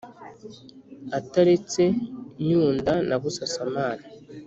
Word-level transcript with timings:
Ataretse 1.19 1.83
Nyunda 2.47 2.93
na 3.07 3.15
Busasamana 3.21 4.05